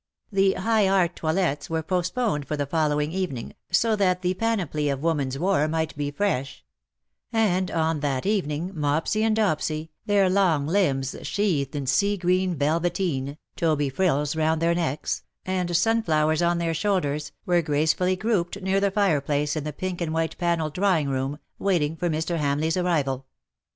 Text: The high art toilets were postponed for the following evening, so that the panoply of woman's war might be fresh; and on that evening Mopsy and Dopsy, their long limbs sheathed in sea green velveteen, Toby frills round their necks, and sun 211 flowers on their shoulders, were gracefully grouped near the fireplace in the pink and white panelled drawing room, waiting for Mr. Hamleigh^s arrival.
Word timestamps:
The 0.31 0.53
high 0.53 0.87
art 0.89 1.15
toilets 1.17 1.69
were 1.69 1.83
postponed 1.83 2.47
for 2.47 2.57
the 2.57 2.65
following 2.65 3.11
evening, 3.11 3.53
so 3.69 3.95
that 3.97 4.23
the 4.23 4.33
panoply 4.33 4.89
of 4.89 5.03
woman's 5.03 5.37
war 5.37 5.67
might 5.67 5.95
be 5.95 6.09
fresh; 6.09 6.65
and 7.31 7.69
on 7.69 7.99
that 7.99 8.25
evening 8.25 8.71
Mopsy 8.73 9.21
and 9.23 9.35
Dopsy, 9.37 9.89
their 10.07 10.27
long 10.27 10.65
limbs 10.65 11.15
sheathed 11.21 11.75
in 11.75 11.85
sea 11.85 12.17
green 12.17 12.55
velveteen, 12.55 13.37
Toby 13.55 13.89
frills 13.91 14.35
round 14.35 14.59
their 14.59 14.73
necks, 14.73 15.21
and 15.45 15.69
sun 15.77 16.01
211 16.01 16.03
flowers 16.05 16.41
on 16.41 16.57
their 16.57 16.73
shoulders, 16.73 17.31
were 17.45 17.61
gracefully 17.61 18.15
grouped 18.15 18.59
near 18.59 18.79
the 18.79 18.89
fireplace 18.89 19.55
in 19.55 19.65
the 19.65 19.71
pink 19.71 20.01
and 20.01 20.15
white 20.15 20.35
panelled 20.39 20.73
drawing 20.73 21.09
room, 21.09 21.37
waiting 21.59 21.95
for 21.95 22.09
Mr. 22.09 22.39
Hamleigh^s 22.39 22.75
arrival. 22.83 23.27